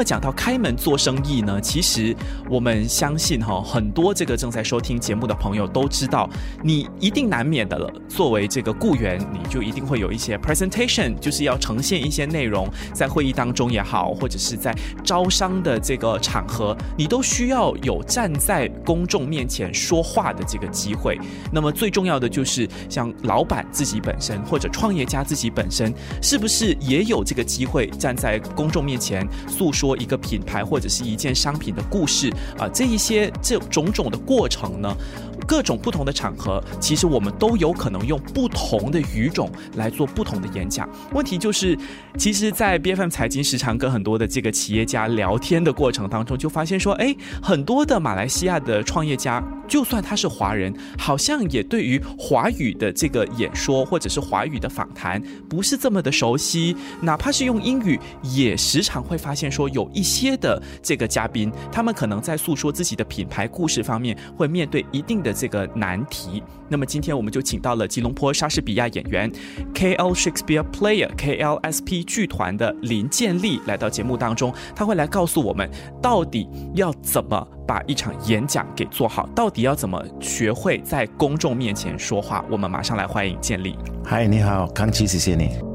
[0.00, 2.16] 么讲到开门做生意呢，其实
[2.48, 6.26] 我们相信哈，很多这个正在收听节目的朋友都知道，
[6.64, 7.92] 你一定难免的了。
[8.08, 14.74] 作为这个雇员，你就一定会有一些 presentation，就是要呈现一些内容，在会议当中也好，或者是在
[15.04, 21.18] 招商的这个场合，你都需要有站在公众面前说话的这个机会。
[21.52, 29.89] 那么最重要的就是像老板自己本身，或者创业家自己本身，是不是也有这个机会站在公众面前诉说？
[29.96, 34.94] 一个品牌或者是一件商品的故事啊，这一些这种种的过程呢，
[35.46, 40.88] 各种不同的场合，其实我们都有可能用不同的语种来做不同的演讲。
[41.12, 41.76] 问题就是，
[42.18, 59.70] 其实，在 B F M 财经时常跟很多的这个企业家聊天的过程当中，就发现说，哎，很多的马来西亚的创业家，就算他是华人，好像也对于华语的这个演说或者是华语的访谈不是这么的熟悉，哪怕是用英语，也时常会发现说。
[59.70, 66.42] 有一些的这个嘉宾，他们可能在诉说自己的品牌故事方面会面对一定的这个难题。
[66.68, 69.30] 那么今天我们就请到了吉隆坡莎士比亚演员
[69.74, 75.68] KL Shakespeare Player KLSP 剧团的林建立来到节目当中，他会来告诉我们
[76.00, 82.44] 到底要怎么把一场演讲给做好，到底要怎么学会在公众面前说话。
[82.50, 83.76] 我们马上来欢迎建立。
[84.04, 85.69] 嗨，你好，康琪，谢谢你。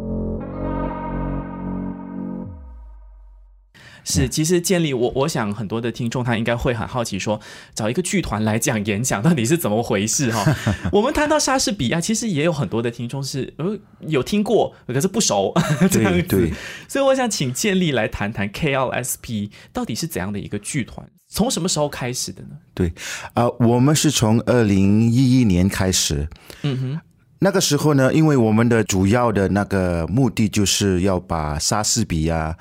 [4.06, 7.42] 是，其实建立我我想很多的听众他应该会很好奇，说
[7.74, 10.56] 找一个剧团来讲演讲到底是怎么回事哈？
[10.94, 15.52] 我们谈到莎士比亚，其实也有很多的听众是呃有听过，可是不熟
[15.90, 16.50] 这样子，
[16.88, 22.50] 所以我想请建立来谈谈 KLSP 到底是怎样的一个剧团，从什么时候开始的呢？
[22.76, 22.94] 对
[23.34, 26.30] 啊，我们是从二零一一年开始，
[26.62, 27.02] 嗯哼，
[27.40, 32.56] 那个时候呢，因为我们的主要的那个目的就是要把莎士比亚。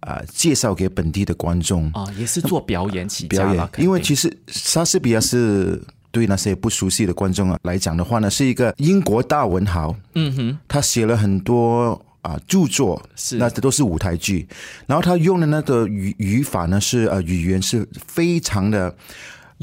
[0.00, 1.90] 啊，介绍给本地的观众。
[1.92, 9.94] 啊，也是做表演起表演，因为其实莎士比亚是对那些不熟悉的观众啊来讲的话呢，是一个英国大文豪。
[10.14, 13.36] 嗯哼，他写了很多啊著作，是。
[13.36, 14.46] 那这都是舞台剧，
[14.86, 18.94] 然后他用的那个语语法呢是呃语言是非常的，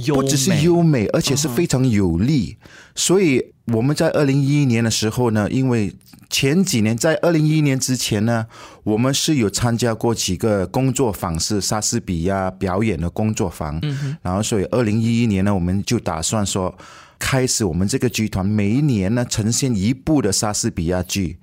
[0.08, 2.58] 不只是优美，而且是非常有力。
[2.96, 5.94] 所以我们在二零一一年的时候呢，因为
[6.30, 8.46] 前几年在二零一一年之前呢，
[8.84, 13.80] 我们是有参加过几个工作坊，是莎士比亚表演的工作坊。
[13.84, 16.76] 嗯然后所以二零一一年呢，我们就打算说，
[17.18, 21.38] 开始我们这个剧团每一年呢呈现一部的莎士比亚剧。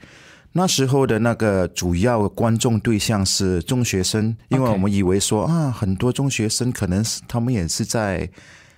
[0.53, 8.29] 那时候的那个主要观众对象是中学生，因为我们以为说啊，很多中学生可能是他们也是在。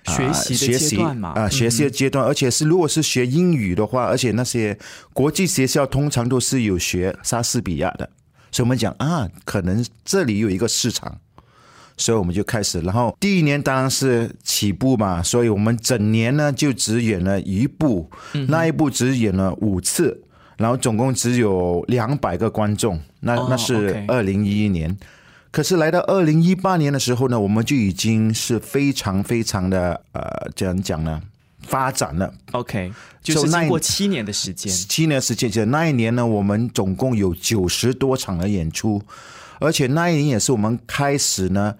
[0.07, 4.77] 学习的阶段嘛，啊，学习的阶段，而且是如果是学英语的话，而且那些
[5.13, 8.07] 国际学校通常都是有学莎士比亚的，
[8.51, 11.17] 所以我们讲啊，可能这里有一个市场，
[11.97, 12.79] 所以我们就开始。
[12.81, 18.07] 然后第一年当然是起步嘛，所以我们整年呢就只演了一部，
[18.47, 20.21] 那一部只演了五次，
[20.57, 24.95] 然后总共只有两百个观众，那那是二零一一年。
[25.51, 31.21] 可是来到二零一八年的时候呢，我们就已经是非常非常的呃，怎样讲呢？
[31.61, 32.31] 发展了。
[32.51, 32.91] OK，
[33.23, 39.01] 就是经过七年的时间，七年时间，就那一年呢，我们总共有九十多场的演出，
[39.59, 41.73] 而且那一年也是我们开始呢，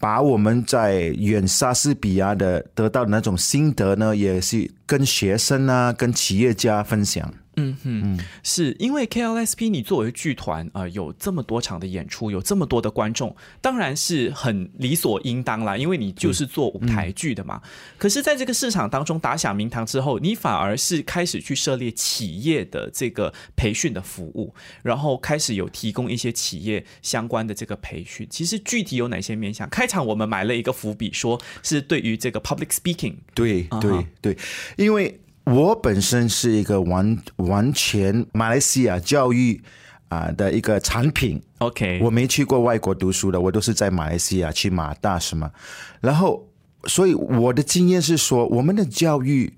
[0.00, 7.32] 把我们在远莎士比亚的得到的那种心得呢，也是跟学生啊，跟企业家分享。
[7.56, 15.76] 嗯哼，是因为 KLSP 你作为剧团啊，有这么多场的演出，有这么多的观众，当然是很理所应当啦。
[15.76, 17.60] 因为你就是做舞台剧的嘛。
[17.98, 28.26] 可是，在这个市场当中打响名堂之后，你反而是开始去涉猎企业的这个培训的服务，然后开始有提供一些企业相关的这个培训。
[28.30, 29.68] 其实具体有哪些面向？
[29.68, 33.16] 开场我们埋了一个伏笔，说是对于这个 public speaking。
[33.34, 34.36] 对对对，
[34.76, 35.18] 因为。
[35.44, 39.60] 我本身是一个完完全马来西亚教育
[40.08, 41.42] 啊的一个产品。
[41.58, 45.50] OK，我没去过外国读书的，我都是在马来西亚去马大什么。
[46.00, 46.48] 然后，
[46.84, 49.52] 所以我的经验是说，我们的教育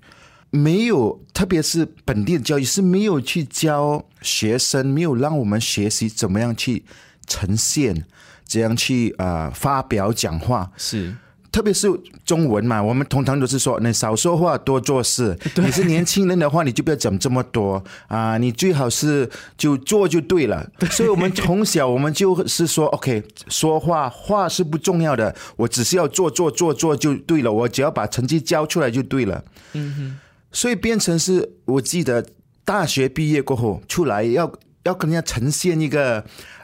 [0.49, 6.83] 没有，特别是本地的教育是没有去教学生，没有让我们学习怎么样去
[7.27, 8.05] 呈现，
[8.43, 11.15] 怎样去啊发表讲话是。
[11.55, 11.87] 特别是
[12.25, 15.33] 中文嘛，我们通常都是说，你少说话，多做事。
[15.55, 20.69] 你是年轻人的话，你就不要讲这么多啊，你最好是就做就对了。
[20.91, 29.41] 所以我们从小我们就是说，OK，说话话是不重要的，我只是要做做做做就对了，我只要把成绩交出来就对了。
[29.71, 30.17] 嗯哼，
[30.51, 32.27] 所以变成是我记得
[32.65, 34.51] 大学毕业过后出来要
[34.83, 36.21] 要跟人家呈现一个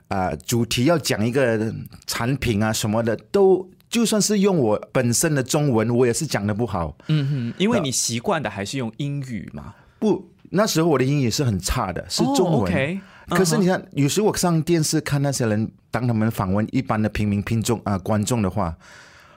[0.09, 1.73] 啊主题，要讲一个
[2.05, 3.69] 产品啊什么的都。
[3.91, 6.95] 就算是用我本身的中文，我也是讲的不好。
[7.09, 9.75] 嗯哼，因为你习惯的还是用英语嘛。
[9.99, 13.01] 不，那时候我的英语是很差的，是中文。
[13.27, 18.73] 可是你看，有时我上电视看那些人，当他们访问一般的平民听众啊观众的话，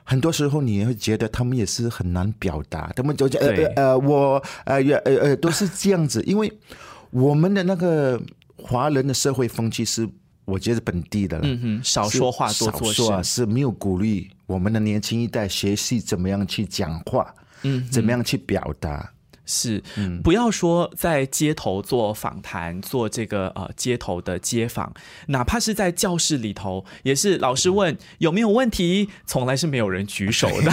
[0.04, 2.92] 很多时候你也会觉得他们也是很难表达。
[2.94, 6.50] 他们就讲呃呃我呃呃呃都是这样子，因为
[7.10, 8.20] 我们的那个
[8.56, 10.08] 华人的社会风气是。
[10.44, 19.10] 我觉得本地的，嗯哼，少说话多做事，是没有鼓励我们的年轻一代学习怎么样去讲话，嗯，怎么样去表达。
[19.46, 24.92] 是，嗯不要说在街头做访谈，做这个呃街头的街访，
[25.26, 30.72] 哪怕是在教室里头，也是老师问有没有问题，从来是没有人举手的。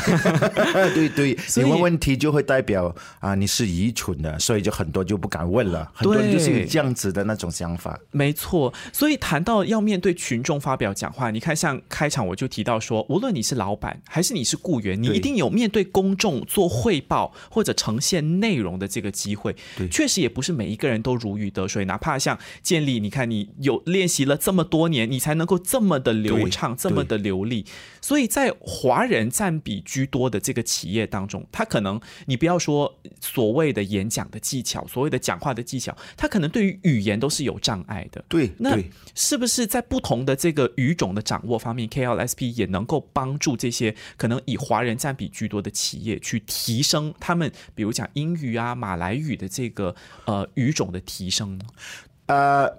[0.93, 5.91] 对 对， 你问问题就会代表啊你是愚蠢的，所以就很多就不敢问了。
[5.93, 7.99] 很多人就是有这样子的那种想法。
[8.11, 18.60] 没错，所以谈到要面对群众发表讲话，你看像开场我就提到说，无论你是老板还是你是雇员，你一定有面对公众做汇报或者呈现内。
[18.60, 19.55] 容的这个机会，
[19.89, 21.85] 确实也不是每一个人都如鱼得水。
[21.85, 27.65] 哪怕像建立，你看你有练习了这么多年，你才能够这么的流畅，这么的流利。
[28.01, 38.23] 所以在华人占比居多的这个企业当中，他可能你不要说所谓的演讲的技巧，所谓的讲话的技巧，他可能对于语言都是有障碍的。
[38.27, 38.77] 对，那
[39.15, 48.50] 是不是在不同的这个语种的掌握方面，KLSP 也能够帮助这些可能以华人占比居多的企业去提升他们，比如讲英语。
[48.51, 49.95] 语啊，马来语的这个
[50.25, 51.65] 呃语种的提升呢？
[52.27, 52.69] 呃，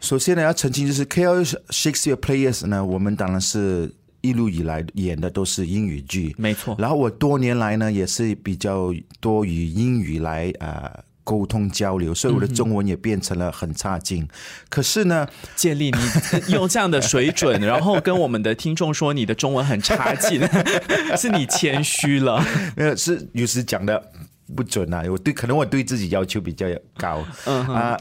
[0.00, 6.74] 首先呢要澄清，就是 K L Shakespeare Players 呢，我们当然是一路以来演的都是英语剧，没错。
[6.78, 14.26] 然后我多年来呢，也是比较多以英语来啊沟通交流，所以我的中文也变成了很差劲。
[14.68, 20.40] 可是呢，建立你用这样的水准，然后跟我们的听众说你的中文很差劲，
[21.16, 22.44] 是你谦虚了。
[22.76, 24.12] 呃，是有时讲的。
[24.54, 25.04] 不准啊！
[25.10, 26.66] 我对可能我对自己要求比较
[26.96, 27.96] 高啊，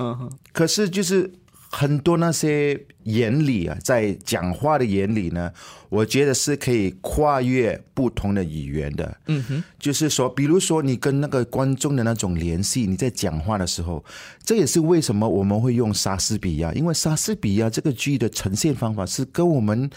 [0.54, 1.32] 可是就是
[1.70, 5.52] 很多那些眼里啊，在讲话的眼里呢，
[5.90, 9.18] 我觉得是可以跨越不同的语言的。
[9.28, 14.04] 嗯哼，就是说，比如说你跟那个观众的那种联系，你在讲话的时候，
[14.44, 19.90] 这也是为什么我们会用莎士比亚，因为莎士比亚这个剧的呈现方法是跟我们。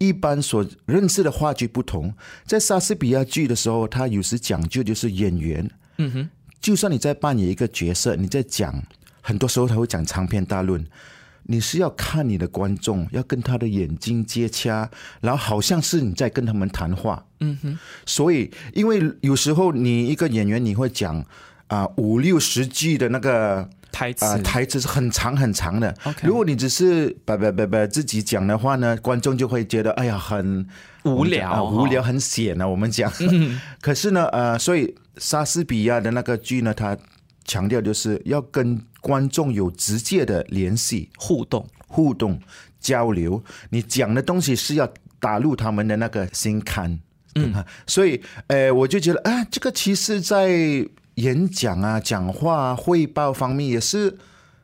[0.00, 2.12] 一般所认识的话剧不同，
[2.46, 5.70] 在莎士比亚剧的时候，他有时讲究就是演员。
[5.98, 8.82] 嗯哼，就算你在扮演一个角色，你在讲，
[9.20, 10.82] 很多时候他会讲长篇大论，
[11.42, 17.22] 你是要看你的观众，要跟他的眼睛接洽，然后好像是你在跟他们谈话。
[17.40, 21.22] 嗯哼，所以因为有时候你一个演员你会讲
[21.66, 23.68] 啊五六十句的那个。
[23.92, 25.94] 台词啊，台词是很长很长的。
[26.22, 27.14] 如果你只是
[27.90, 30.66] 自己讲的话呢，观众就会觉得哎呀很
[31.04, 32.66] 无聊，无聊很显啊。
[32.66, 33.12] 我们讲，
[33.80, 36.96] 可是呢，呃，所以莎士比亚的那个剧呢，他
[37.44, 42.40] 强调就是要跟观众有直接的联系、互动、互动
[42.80, 43.42] 交流。
[43.70, 46.98] 你讲的东西是要打入他们的那个心坎。
[47.34, 50.86] 嗯，所以，呃，我就觉得啊，这个其实，在。
[51.20, 54.16] 演讲啊，讲话啊汇报方面也是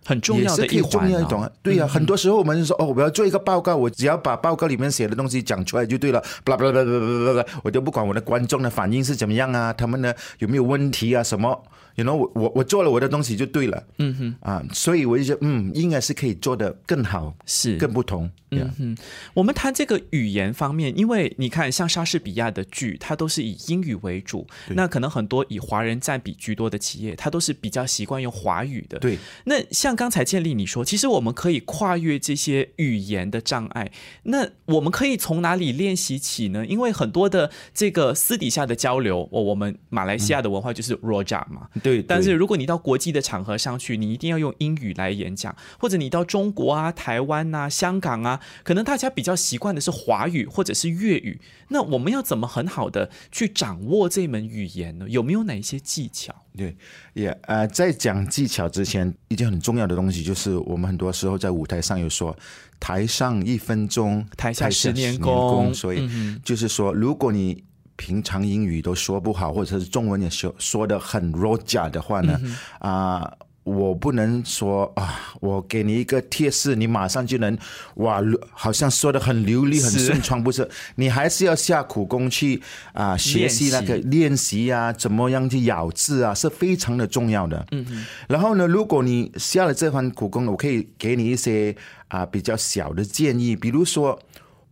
[0.04, 1.50] 很重要的一重要一种。
[1.62, 6.22] 对呀，很多时候我们就说哦，我要做一个报告，我只要把报告里面写的东西讲出来就对了。
[6.44, 11.62] 不啦不啦不啦不啦我就不管我的观众的反应是怎么样啊，他们呢有没有问题啊什么。
[11.96, 18.96] You know 我我我做了我的东西就对了，嗯哼啊，所以我就觉得嗯，应该是可以做的更好，是更不同，嗯哼。
[19.34, 28.98] 我们谈这个语言方面，因为你看像莎士比亚的剧，它都是以英语为主，那可能很多以华人占比居多的企业，它都是比较习惯用华语的。
[28.98, 33.90] 对，那像刚才建立你说，其实我们可以跨越这些语言的障碍，
[34.24, 36.64] 那我们可以从哪里练习起呢？
[36.66, 41.68] 因为很多的这个私底下的交流，我我们马来西亚的文化就是 roja 嘛。
[41.86, 51.40] 对，但是如果你到国际的场合上去，你一定要用英语来演讲，或者你到中国啊、台湾啊、香港啊，可能大家比较习惯的是华语或者是粤语。
[51.68, 55.06] 那我们要怎么很好的去掌握这门语言呢？
[55.08, 56.34] 有没有哪一些技巧？
[56.56, 56.76] 对，
[57.14, 62.36] 也呃，在讲技巧之前，一件很重要的东西就是，我们很多时候在舞台上有说，
[62.80, 66.08] 台上一分钟，台下十年功，所以
[66.44, 67.62] 就是说，如果你
[67.96, 72.40] 平常英语都说不好，或者是中文也说说的很弱假的话呢，
[72.78, 73.32] 啊。
[73.66, 77.58] 我不能说啊，我给你一个贴士，你马上就能
[77.96, 78.22] 哇，
[78.52, 80.70] 好像说的很流利、很顺畅，不是？
[80.94, 82.62] 你还是要下苦功去
[82.92, 87.66] 啊，学习那个练习啊，怎么样去咬字啊，是非常的重要的。
[87.72, 88.06] 嗯嗯。
[88.28, 91.74] 然后呢，如果你下了这番苦功，我可以给你一些
[92.06, 94.16] 啊比较小的建议，比如说，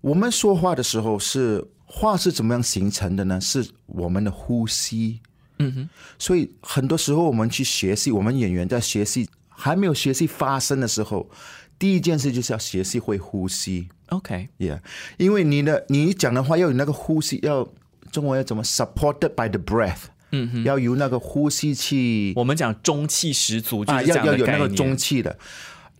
[0.02, 3.40] 我们说话的时候是话是怎么样形成的呢？
[3.40, 5.20] 是我们的呼吸。
[5.60, 11.30] 嗯哼，所以很多时候我们去学习，我们演员在学习还没有学习发声的时候，
[11.78, 13.88] 第一件事就是要学习会呼吸。
[14.08, 14.80] OK，Yeah，
[15.16, 17.68] 因为你的你讲的话要有那个呼吸，要
[18.10, 22.32] 中文要怎么 supported by the breath，嗯哼，要有那个呼吸气。
[22.34, 25.38] 我们讲中气十足啊，要要有那个中气的，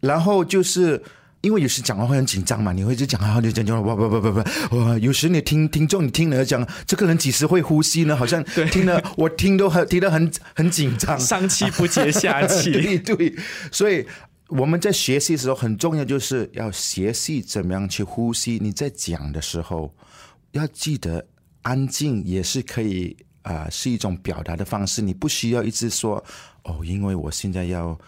[0.00, 1.00] 然后就是。
[1.44, 4.96] 因为有时讲话会很紧张嘛，你会就讲啊，就讲讲，不不不不不，哇！
[4.98, 8.16] 有时你听听众，你听了讲，这个人几时会呼吸呢？
[8.16, 12.72] 好像 听了我听都很听得很很紧张，上气不接下气。
[12.72, 13.36] 对 对，
[13.70, 14.06] 所以
[14.48, 18.58] 我们在学习的时候很重要，就是要学习怎么样去呼吸。
[18.58, 19.94] 你在讲的时候
[20.52, 21.26] 要记得
[21.60, 25.02] 安静，也是可以啊，是一种表达的方式。
[25.02, 26.24] 你不需要一直说
[26.62, 27.98] 哦，因为我现在要。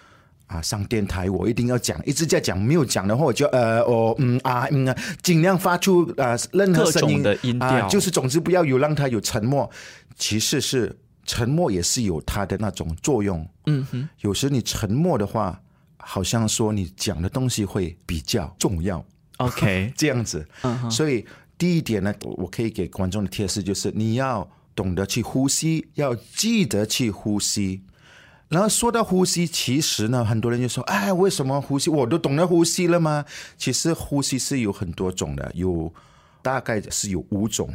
[0.46, 9.68] 啊，上电台我一定要讲，一直在讲，没有讲的话我就呃，我嗯啊嗯啊，尽量发出呃任何声音的音调，就是总之不要有让他有沉默。
[10.18, 13.46] 其实是沉默也是有它的那种作用。
[13.66, 15.60] 嗯哼，有时你沉默的话，
[15.98, 19.04] 好像说你讲的东西会比较重要。
[19.38, 20.46] OK， 这样子。
[20.62, 21.26] 嗯哼，所以
[21.58, 27.82] 第一点呢，我可以给观众的贴士就是，你要懂得去呼吸，要记得去呼吸。
[28.48, 31.90] 然后说到呼吸，其实呢，很多人就说：“哎，为什么呼吸？
[31.90, 33.24] 我都懂得呼吸了吗？”
[33.58, 35.92] 其实呼吸是有很多种的，有
[36.42, 37.68] 大概是有五种。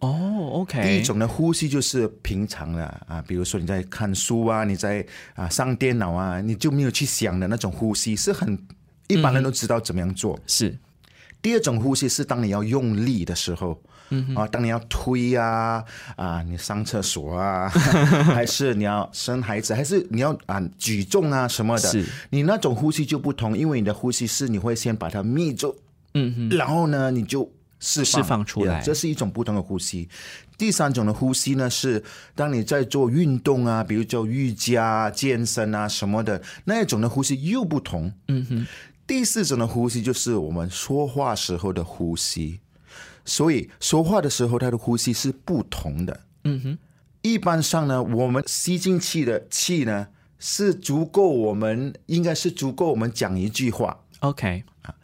[0.00, 0.82] 哦，OK。
[0.82, 5.04] 第一种的呼吸就是平常的啊，比如说你在看书啊，你在
[5.34, 8.58] 啊上电脑啊，你就没有去想的那种呼吸，是很
[9.06, 10.38] 一般人都知道怎么样做。
[10.46, 10.78] 是。
[11.40, 13.80] 第二种呼吸是当你要用力的时候。
[14.10, 15.84] 嗯啊，当你要推啊
[16.16, 17.68] 啊，你上厕所啊，
[18.34, 25.76] 还是你要生孩子，还是你要啊举重啊什么的，你那种呼吸就不同，因为你的呼吸是你会先把它密住，
[26.14, 27.50] 嗯哼，然后呢你就
[27.80, 30.08] 释释放出来，这是一种不同的呼吸。
[30.56, 32.02] 第三种的呼吸呢是
[32.34, 38.66] 当你在做运动啊，比如做瑜伽、健身啊什么的那一种的呼吸又不同，嗯哼。
[39.06, 42.60] 第四种的呼吸就是我们说话时候的呼吸。
[43.28, 46.20] 所以说话的时候，他的呼吸是不同的。
[46.44, 46.78] 嗯哼，
[47.20, 50.08] 一般上呢，我们吸进去的气呢
[50.38, 54.04] 是足够，我们应该是足够我们讲一句话。
[54.20, 54.94] OK 啊，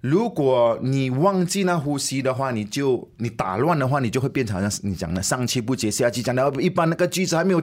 [0.00, 7.62] 如果你忘记那呼吸的话，你就你打乱的话，你就会变成像你讲的上气不接下气，讲到一般那个句子还没有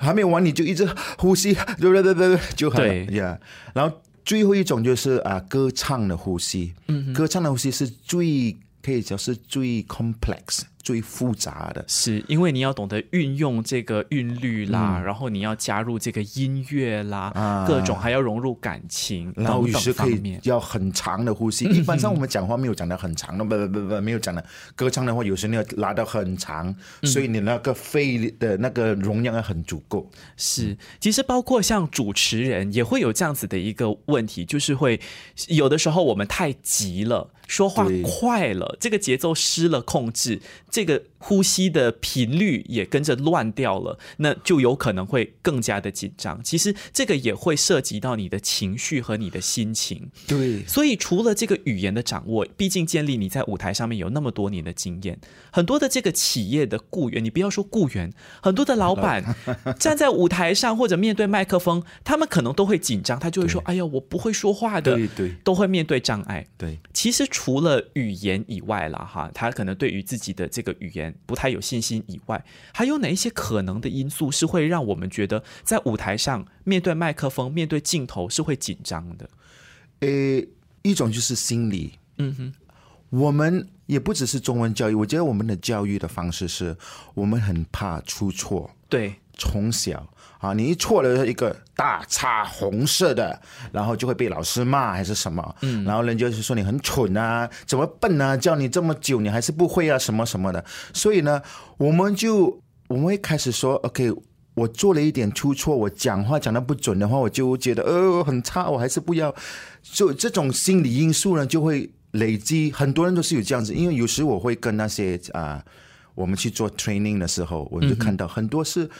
[0.00, 3.38] 还没有完，你就一直呼吸，对对对对对，就对呀。
[3.72, 6.74] 然后最后一种就是啊，歌唱的呼吸。
[6.88, 8.56] 嗯，歌唱的呼吸是最。
[8.82, 10.62] 可以说是最 complex。
[10.90, 21.64] 最复杂的是，因为你要懂得运用这个韵律啦，然后你要加入这个音乐啦，各种还要融入感情，然后有时可以要很长的呼吸。
[21.66, 24.44] 一般上我们讲话没有讲的很长的，不不不不，没有讲的。
[24.74, 30.10] 歌唱的话，有时你要拉到很长，所以你那个肺的那个容量要很足够。
[30.36, 35.00] 是，其实包括像主持人也会有这样子的一个问题，就是会
[35.46, 40.40] 有的时候我们太急了，说话快了，这个节奏失了控制。
[40.80, 46.42] 这个呼吸的频率也跟着乱掉了，那就有可能会更加的紧张。
[46.42, 50.08] 其实这个也会涉及到你的情绪和你的心情。
[50.26, 55.18] 对，所以除了这个语言的掌握，毕竟建立你在舞台上面有那么多年的经验，
[55.52, 58.10] 很多的这个企业的雇员，你不要说雇员，
[58.42, 59.22] 很多的老板
[59.78, 66.46] 站在舞台上或者面对麦克风，他们可能都会紧张，他就会说：“哎呀，我不会说话的。”对对，都会面对障碍。
[66.56, 79.28] 对，其实除了语言以外了哈，他可能对于自己的这这个语言不太有信心以外，还有哪一些可能的因素是会让我们觉得在舞台上面对麦克风、面对镜头是会紧张的？
[80.00, 80.08] 呃，
[80.82, 82.52] 一种就是心理，嗯哼，
[83.10, 86.76] 我们也不只是中文教育，我觉得我们的教育的方式是
[87.14, 90.06] 我们很怕出错，对，从小。
[90.38, 93.38] 啊，你一错了一个大叉红色的，
[93.72, 95.54] 然后就会被老师骂还是什么？
[95.60, 98.34] 嗯，然后人就是说你很蠢啊，怎么笨啊？
[98.34, 100.64] 教你这么久，你还是不会啊，什么什么的。
[100.94, 101.42] 所以呢，
[101.76, 104.10] 我们就我们会开始说，OK，
[104.54, 109.34] 我做了一点出错，我讲话讲的不准的话，我就觉得呃很差，我还是不要。
[109.82, 112.72] 就这种心理因素呢，就会累积。
[112.72, 115.62] 很多人都是有这样子，因为有时我会跟那些啊。
[116.16, 118.90] 我们去做 training 的时候，我就看到很多是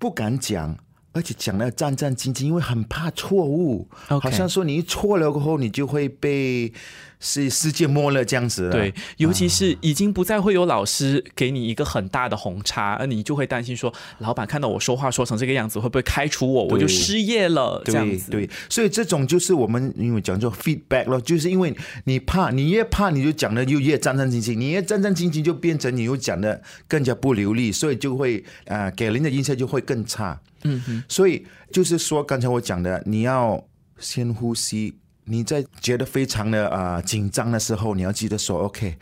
[0.00, 0.76] 不敢讲。
[1.12, 6.72] 而且讲的战战兢兢，因为很怕错误，好像说你一错了过后，你就会被
[7.20, 8.68] 是世界末日这样子。
[8.70, 17.80] 对，尤其是已经不再会有老师给你一个很大的红叉，而你就会担心说，老板看到我说话说成这个样子，会不会开除我，我就失业了？
[17.84, 18.30] 这样子。
[18.30, 30.40] 对，所以这种就是我们因为讲做 feedback 咯，就是因为你怕，你越怕，你就讲的就越战战兢兢，你越战战兢兢，就变成你又讲的更加不流利，所以就会啊，给人的印象就会更差。
[30.64, 33.62] 嗯哼，所以就是说，刚才我讲的，你要
[33.98, 34.99] 先呼吸。
[35.30, 38.96] 你在觉得非常的啊紧张的时候，你要记得说，OK，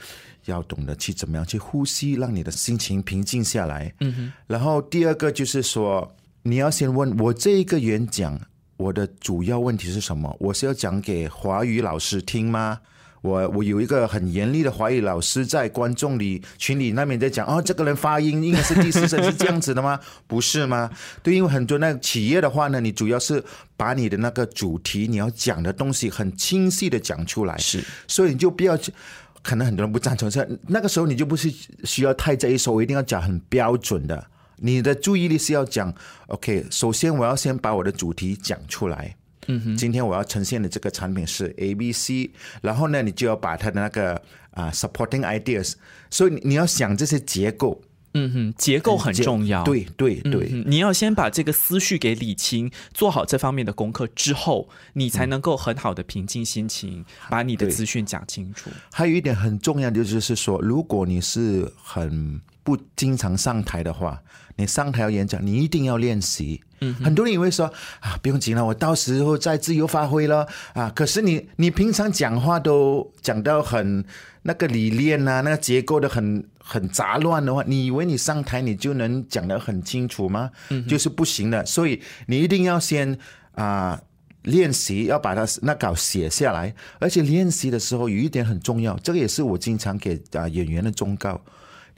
[0.44, 3.90] 要懂得去怎么样去呼吸，让你的心情平静下来。
[4.00, 4.32] 嗯哼。
[4.46, 8.38] 然后第二个就是说，你要先问我这一个演讲，
[8.76, 10.36] 我的主要问题是什么？
[10.38, 12.78] 我是要讲给华语老师听吗？
[13.20, 19.98] 我我有一个很严厉的华语老师在观众里群里那边在讲哦，这个人发音应该是第四声是这样子的吗？
[20.26, 20.90] 不是吗？
[21.22, 23.42] 对，因为很多那企业的话呢，你主要是
[23.76, 28.92] 把你的那个主题你要讲的东西很清晰的讲出来，是，所以你就不要去。
[29.40, 31.50] 可能很多人不赞成，是那个时候你就不是
[31.84, 35.94] 需要太在意说，我一定要讲很标准的，你的注意力是要讲
[36.26, 36.66] OK。
[36.70, 39.14] 首先我要先把我的主题讲出来。
[39.48, 42.30] 嗯哼，今天我要呈现的这个产品是 A B C，
[42.62, 45.72] 然后呢，你就要把它的那个啊 supporting ideas，
[46.10, 47.80] 所以你你要想这些结构，
[48.14, 58.70] 嗯哼，结构很重要，对对对，你要先把这个思绪给理清，做好这方面的功课之后，你才能够很好的平静心情，把你的资讯讲清楚。
[58.92, 64.20] 还有一点很重要的就是说，如果你是很不经常上台的话，
[64.56, 66.62] 你上台要演讲，你一定要练习。
[66.82, 67.64] 嗯，很多人以为说
[68.00, 70.92] 啊，不用紧了，我到时候再自由发挥了啊。
[70.94, 74.04] 可是你你平常讲话都讲到很
[74.42, 80.50] 那个理念啊，那个结构的很很杂乱的话，你以为你上台你就能讲得很清楚吗？
[80.68, 81.64] 嗯，就是不行的。
[81.64, 83.18] 所以你一定要先
[83.54, 83.98] 啊
[84.42, 86.74] 练习，要把它那稿写下来。
[86.98, 91.40] 而且练习的时候有一点很重要，这个也是我经常给啊演员的忠告：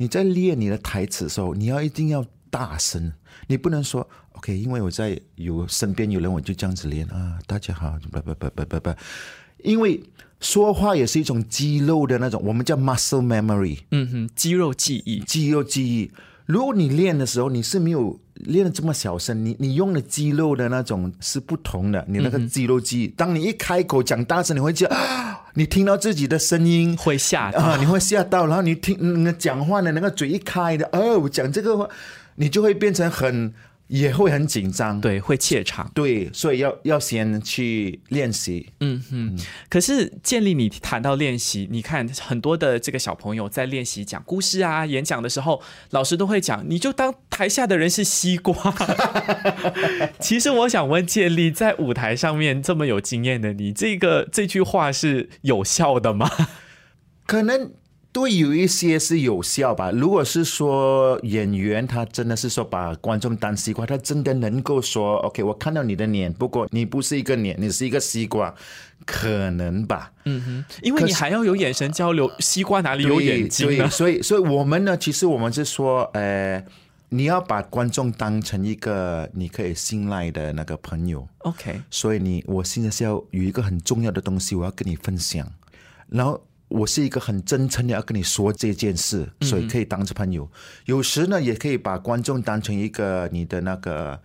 [0.01, 3.13] 你在练你的台词的时候，你要一定要大声，
[3.47, 4.09] 你不能说。
[4.33, 7.39] OK，因为我在有身边有人，我就这样子练啊。
[7.47, 8.95] 大家好，不不不不不不，
[9.63, 10.03] 因为
[10.41, 13.81] 说话也是一种肌肉的那种，我们叫 muscle memory。
[13.91, 16.11] 嗯哼，肌肉记忆，肌肉记忆。
[16.47, 24.97] 如果你练的时候你是没有练的这么小声，你你用的肌肉的那种是不同的，你那个肌肉记忆，当你一开口讲大声，你会觉得
[25.55, 31.89] 你听到自己的声音会吓啊，你会吓到，然后你听那讲话的那个嘴一开的哦，讲这个话，
[32.37, 33.53] 你就会变成很。
[33.91, 38.71] 也会很紧张，对，会怯场，对，所以要要先去练习。
[38.79, 39.37] 嗯哼，
[39.69, 48.55] 可是建立你谈到练习，你看很多的这个小朋友在练习讲故事啊、演讲的时候，老师都会讲，你就当台下的人是西瓜。
[50.21, 56.31] 其实我想问建立，在舞台上面这么有经验的你，这个这句话是有效的吗？
[57.27, 57.73] 可能。
[58.13, 59.93] 对，有一些是有效吧。
[59.93, 68.53] 如果是说演员，他真的是说把观众当西瓜，他真的能够说 OK，我看到你的脸，不过你不是一个脸，你是一个西瓜，
[69.07, 70.13] 可能吧。
[70.25, 73.89] 嗯哼，因为你还要有眼神交流，西瓜哪里有眼睛呢？
[73.89, 76.65] 所以，所以我们呢，其实我们是说，呃，
[77.11, 81.29] 你要把观众当成一个你可以信赖的那个朋友。
[81.39, 85.47] OK，所以你，我现在是要有一个很重要的东西，我要跟你分享，
[86.09, 86.43] 然后。
[86.71, 90.49] 我是一个很真诚的要跟你说这件事，所以可以当着朋友。
[90.87, 94.19] 有时呢，也可以把观众当成一个你的那个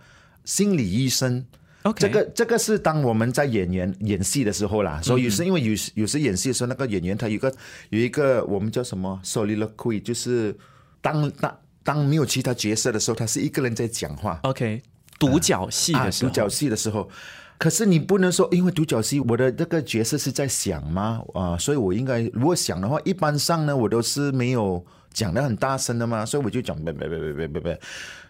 [0.44, 1.44] 心理医生。
[1.82, 5.02] OK，这个这个是当我们在演员演戏的时候啦。
[5.02, 7.52] 所以是因为有有时演戏的时候，那个演员他有个
[7.90, 10.56] 有一个我们叫什么 soliloquy，就是
[11.00, 14.38] 当当当没有其他角色的时候，他是一个人在讲话。
[14.44, 14.80] OK，
[15.18, 17.10] 独角戏的时候，独角戏的时候。
[17.58, 21.22] 可是你不能说，因为独角戏，我的这个角色是在想吗？
[21.32, 27.80] 啊，所以我应该如果想的话，一般上呢，我都是没有讲的很大声的嘛，所以我就讲别别别别别别别。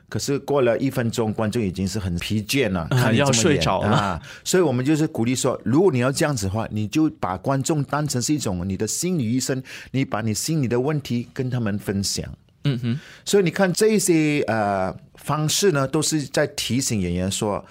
[0.08, 4.22] 可是过了一分钟，观众已经是很疲倦了，看要睡着了。
[4.44, 9.60] 所以我们就是鼓励说，如果你要这样子的话，你就把观众当成是一种你的心理医生，
[9.90, 12.24] 你把你心里的问题跟他们分享。
[12.62, 13.00] 嗯哼。
[13.24, 17.64] 所以你看这些呃方式呢，都是在提醒演员说。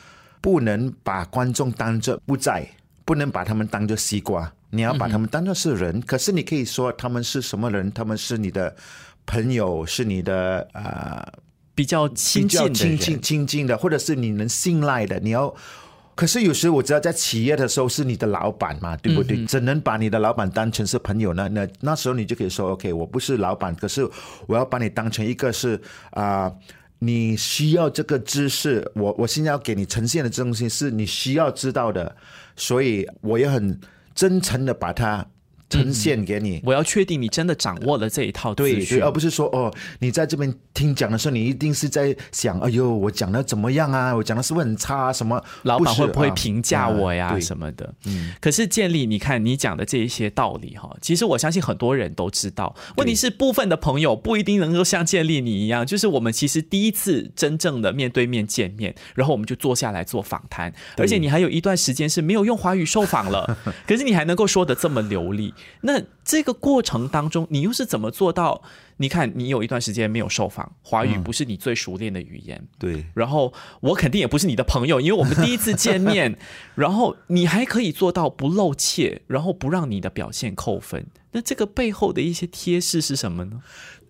[0.45, 2.63] 不能把观众当做不在，
[3.03, 5.99] 不能把他们当做西瓜，你要把他们当做是人。
[6.01, 7.91] 可是你可以说他们是什么人？
[7.91, 8.75] 他们是你的
[9.25, 11.27] 朋友，是你的啊
[11.73, 15.19] 比较亲近、亲近、亲近的，或者是你能信赖的。
[15.19, 15.51] 你要
[16.13, 19.43] 可是有时我知道在企业的时候是你的老板嘛，对不对？
[19.47, 21.49] 只能把你的老板当成是朋友呢。
[21.49, 24.08] 那那时候你就可以说，OK，我不是老板，可是
[24.45, 25.81] 我要把你当成一个是
[26.12, 26.53] 啊，
[26.99, 32.15] 你需要这个知识，我我现在要给你呈现的这东西是你需要知道的，
[32.55, 33.79] 所以我也很
[34.13, 35.25] 真诚的把它。
[35.75, 44.15] 呈现给你，我要确定你真的掌握了这一套对对，而不是说哦，你在这边听讲的时候，你一定是在想，哎呦，我讲的怎么样啊？
[44.15, 45.13] 我讲的是不是很差啊？
[45.13, 47.38] 什么老板会不会评价我呀？
[47.39, 47.93] 什么的？
[48.05, 48.31] 嗯。
[48.39, 52.75] 可是建立，你看你讲的这一些道理哈，其实我相信很多人都知道。
[52.97, 63.57] 问题是部分的朋友不一定能够像建立你一样，就是我们其实第一次真正的面对面见面，然后我们就坐下来做访谈，而且你还有一段时间是没有用华语受访了，
[63.88, 65.53] 可是你还能够说的这么流利。
[65.82, 68.62] 那这个过程当中，你又是怎么做到？
[68.97, 73.06] 你看，你有一段时间没有受访，华语不是你最熟练的语言，对。
[73.13, 76.38] 然后我肯定也不是你的朋友，因为我们第一次见面，
[76.75, 81.08] 然后你还可以做到不露怯，然后不让你的表现扣分。
[81.34, 83.62] 那这个背后的一些贴士是什么呢？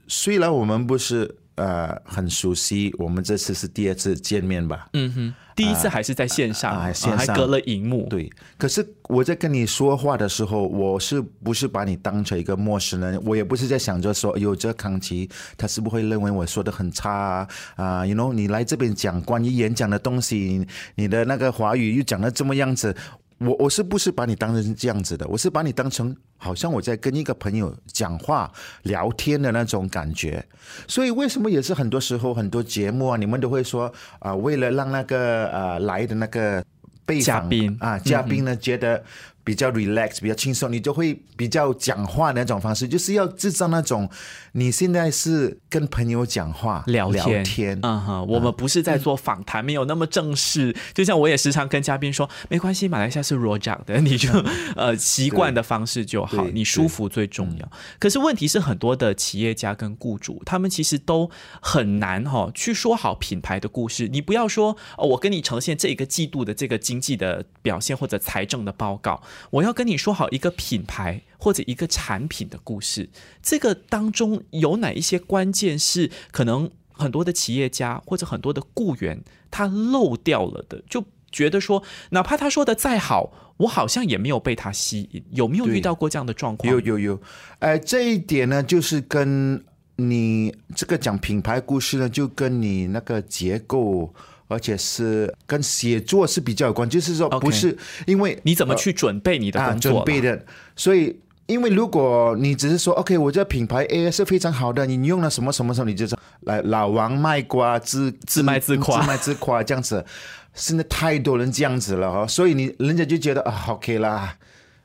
[0.08, 4.88] 虽然我们不是呃很熟悉，我们这次是第二次见面吧？
[4.94, 5.34] 嗯哼。
[5.56, 8.06] 第一次还是在线上，线上还隔了荧幕。
[8.10, 13.18] 对，可是我在跟你说话的时候，我是不是把你当成一个陌生人？
[13.24, 17.48] 我也不是在想着说，有这康琪，他是不会认为我说的很差啊？
[17.78, 22.94] 啊，you know，你来这边讲关于演讲的东西，你的那个华语又讲的这么样子。
[23.39, 25.28] 我我是不是把你当成这样子的？
[25.28, 28.52] 我是把你当成好像我在跟一个朋友讲话
[28.84, 30.45] 聊天的那种感觉。
[30.88, 36.63] 所以为什么也是很多时候很多节目啊，你们都会说啊，为了让那个呃来的那个
[37.06, 39.04] 被嘉宾啊嘉宾呢觉得。
[39.45, 44.10] 比较 relax，比较轻松，你就会比较讲话那种方式，就是要制造那种
[44.53, 47.12] 你现在是跟朋友讲话聊
[47.43, 50.75] 天，嗯哼，我们不是在做访谈，没有那么正式。
[50.95, 54.29] 就像我也时常跟嘉宾说，没关系，马来西亚是 o 讲的，你就
[54.75, 57.71] 呃习惯的方式就好，你舒服最重要。
[57.99, 61.29] 可是问题是，很多的企业家跟雇主，他们其实都
[61.62, 64.08] 很难哈去说好品牌的故事。
[64.08, 69.21] 你不要说哦，我跟你呈现这一个季度的这个经济的表现或者财政的报告。
[69.50, 73.10] 我要跟你说好一个品牌或者一个产品的故事，
[73.41, 79.21] 这个当中有哪一些关键是可能很多的企业家或者很多的雇员
[79.52, 85.24] 他漏掉了的，就觉得说哪怕他说的再好，我好像也没有被他吸引。
[85.32, 86.71] 有没有遇到过这样的状况？
[86.71, 87.21] 有有有，
[87.60, 89.63] 哎，这一点呢，就是跟
[89.98, 94.13] 你这个讲品牌故事呢，就跟你那个结构。
[94.47, 100.45] 而且是跟写作是比较有关，就是说不是因为你怎么去准备你的工作，准备的。
[100.75, 110.05] 所以，因为如果你只是说 OK，我这品牌 A 是非常好的，你用了什么什么时候，你就说来老王卖瓜自自卖自夸，自卖自夸这样子。
[110.53, 114.38] 现在太多人这样子了哈，所以你人家就觉得啊 OK 啦，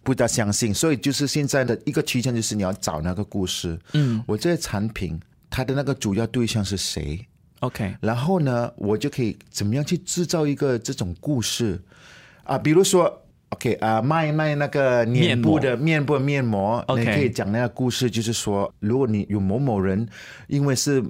[0.02, 0.74] 不大相信。
[0.74, 3.78] 所以就是现在的一个趋向就是你要找那个故事。
[3.92, 7.24] 嗯，我这些产品它的那个主要对象是谁
[7.60, 11.80] ？OK，然后呢，我就可以怎么样去制造一个这种故事
[12.44, 12.58] 啊？
[12.58, 20.08] 比如说，OK 啊，卖卖那个脸部的面部面膜，你可以讲那个故事，就是说，如果你有某某人，
[20.48, 21.02] 因为是。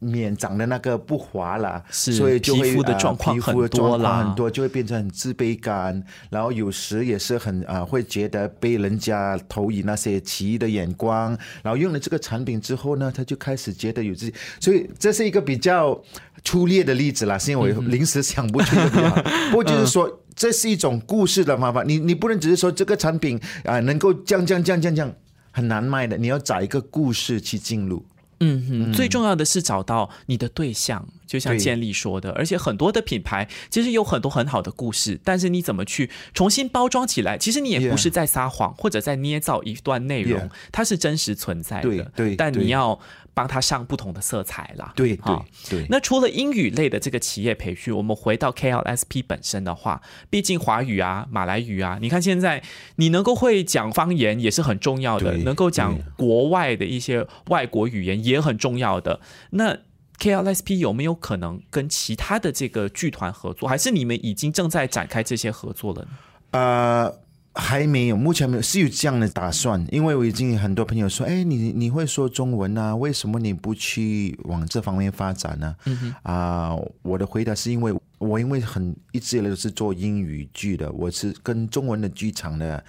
[0.00, 16.00] 面长的那个不滑了，所以就会皮肤的状况很多了，很多就会变成很自卑感，然后有时也是很啊，会觉得被人家投以那些奇异的眼光，然后用了这个产品之后呢，他就开始觉得有自己，所以这是一个比较
[16.44, 18.88] 粗略的例子啦，是因为我临时想不出来。
[19.50, 25.12] 不过就是说，这是一种故事的方法，你你不能只是说这个产品啊能够降降降降降
[25.50, 28.04] 很难卖的，你要找一个故事去进入。
[28.40, 37.36] 嗯哼，最重要的是找到你的对象，就像建立说的，而且很多的品牌其实有很多很好的故事，但是你怎么去重新包装起来？
[37.36, 42.12] 其实你也不是在撒谎或者在捏造一段内容，它是真实存在的。
[42.14, 42.98] 对，但你要。
[43.38, 44.92] 帮他上不同的色彩啦。
[44.96, 45.36] 对对
[45.70, 45.86] 对。
[45.88, 52.60] 那除了英语类的这个企业培训，我们回到 KLSP 本身的话，毕竟华语啊、马来语啊，你看现在
[52.96, 59.20] 你能够会讲方言也是很重要的，能够讲国外的一些外国语言也很重要的。
[59.50, 59.78] 那
[60.18, 66.08] KLSP 有没有可能跟其他的这个剧团合作，还是你们已经正在展开这些合作了呢？
[66.50, 67.27] 呃。
[67.60, 72.94] 还没有，目前没有是有这样的打算，因为我已经很多朋友说，哎，你你会说中文啊？
[72.94, 75.74] 为什么你不去往这方面发展呢？
[76.22, 82.82] 啊，我的回答是因为我因为很一直以来都是做英语剧的，我是跟中文的剧场的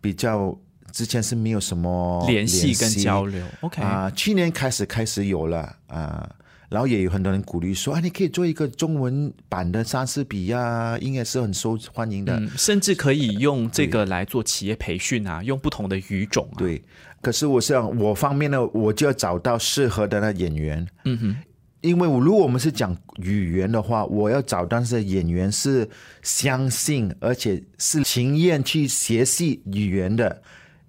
[0.00, 0.56] 比较
[0.90, 3.44] 之前是没有什么联系跟交流。
[3.60, 6.28] OK 啊，去年开始开始有了啊。
[6.74, 16.48] 然后也有很多人鼓励说啊，你可以做一个中文版的莎士比亚，应该是很受欢迎的，甚至可以用这个来做企业培训啊，用不同的语种。
[16.54, 16.82] 啊对，
[17.22, 20.84] 可是我想我方面呢，我就要找到适合的那演员。
[21.04, 21.36] 嗯哼。
[21.80, 25.86] 因为如果我们是讲语言的话，我要找到是演员是
[26.22, 30.42] 相信而且是情愿去学习语言的。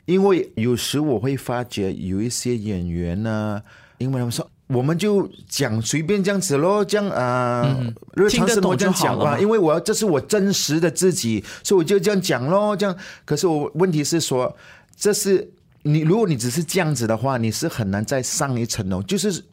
[0.05, 3.61] 因为有时我会发觉有一些演员呢，
[3.97, 7.77] 因为他们说我们就讲随便这样子咯，这样啊，
[8.15, 9.37] 日常生活这样讲吧。
[9.39, 12.75] 因为我要这是我真实的自己，所以我就这样讲咯。
[12.75, 14.55] 这样，可是我问题是说，
[14.95, 15.49] 这是
[15.83, 19.43] 你如果你只是这样子的话，你是很难再上一层楼，就是。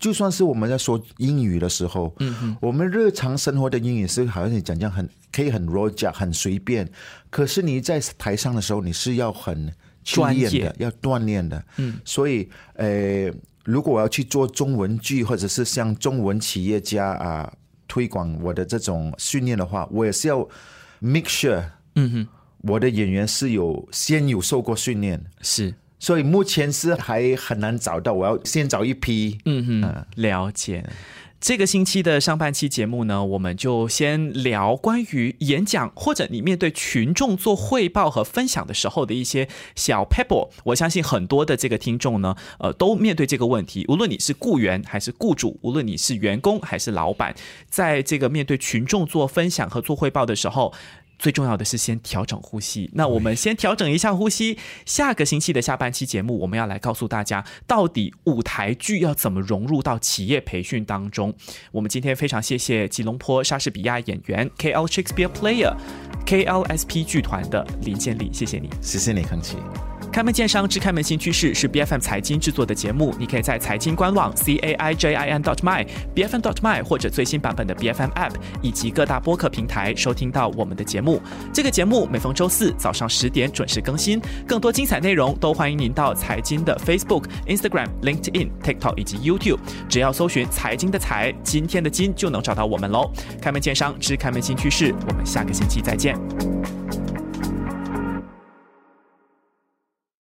[0.00, 6.90] 就算是我们在说英语的时候，嗯我们日常生活的英语是好像你讲讲很可以很 r o g e 很随便，
[7.28, 9.70] 可是你在台上的时候，你是要很
[10.02, 11.62] 专业的，要锻炼的。
[11.76, 13.30] 嗯，所以呃，
[13.64, 17.52] 如果我要去做中文剧，或者是向中文企业家啊
[17.86, 20.48] 推广我的这种训练的话，我也是要
[20.98, 21.62] make sure，
[21.94, 22.28] 嗯哼，
[22.62, 25.74] 我的演员是有先有受过训练，是。
[25.98, 29.38] 所以目前是还很难找到，我要先找一批。
[29.44, 30.82] 嗯哼，了解。
[31.40, 40.50] 这个星期的上半期节目呢，我们就先聊关于演讲或者你面对群众做汇报和分享的时候的一些小 pebble。
[40.64, 43.86] 我相信很多的这个听众呢，呃，都面对这个问题。
[43.88, 47.34] 无论你是雇员还是雇主，无论你是员工还是老板，
[47.70, 50.74] 在这个面对群众做分享和做汇报的时候。
[51.20, 52.90] 最重要的是先调整呼吸。
[52.94, 54.58] 那我们先调整一下呼吸。
[54.86, 61.32] 下个星期的下半期节目，我们要来告诉大家，到底舞台剧要怎么融入到企业培训当中。
[61.70, 65.76] 我们今天非常谢谢吉隆坡莎士比亚演员 KL Shakespeare Player
[66.26, 69.56] KLSP 剧团的林建立，谢谢你，谢谢你，康琪。
[70.12, 76.40] 开门见山之开门新趋势是 B F M 财经制作的节目，你可以在财经官网 c a i j i n dot my b f m
[76.40, 81.22] dot my 或者最新版本的 B F M App 以及各大播客平台收听到我们的节目。
[81.52, 93.10] 这个节目每逢周四早上十点准时更新，更多精彩内容都欢迎您到财经的 Facebook、Instagram、LinkedIn、TikTok 以及 YouTube，只要搜寻财经的财，今天的金就能找到我们喽。
[93.40, 96.79] 开门见山之开门新趋势，我们下个星期再见。